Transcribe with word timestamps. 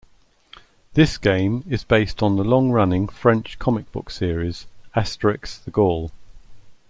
This 0.93 1.19
game 1.19 1.63
is 1.67 1.83
based 1.83 2.23
on 2.23 2.35
the 2.35 2.43
long-running, 2.43 3.07
French 3.07 3.59
comic 3.59 3.91
book 3.91 4.09
series 4.09 4.65
"Asterix 4.95 5.63
the 5.63 5.69
Gaul". 5.69 6.09